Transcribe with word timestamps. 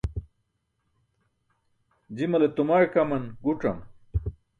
Jimale 2.15 2.47
tumaẏ 2.55 2.83
kaman 2.93 3.23
guc̣am. 3.43 3.79